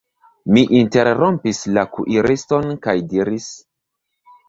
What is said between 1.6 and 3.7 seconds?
la kuiriston kaj diris: